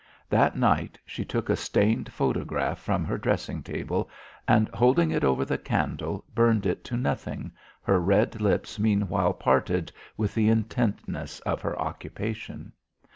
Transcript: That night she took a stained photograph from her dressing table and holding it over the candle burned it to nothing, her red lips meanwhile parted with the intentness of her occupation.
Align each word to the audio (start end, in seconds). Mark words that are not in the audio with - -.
That 0.31 0.57
night 0.57 0.97
she 1.05 1.23
took 1.23 1.47
a 1.47 1.55
stained 1.55 2.11
photograph 2.11 2.79
from 2.79 3.05
her 3.05 3.19
dressing 3.19 3.61
table 3.61 4.09
and 4.47 4.67
holding 4.69 5.11
it 5.11 5.23
over 5.23 5.45
the 5.45 5.59
candle 5.59 6.25
burned 6.33 6.65
it 6.65 6.83
to 6.85 6.97
nothing, 6.97 7.51
her 7.83 7.99
red 7.99 8.41
lips 8.41 8.79
meanwhile 8.79 9.33
parted 9.33 9.91
with 10.17 10.33
the 10.33 10.49
intentness 10.49 11.39
of 11.41 11.61
her 11.61 11.79
occupation. 11.79 12.71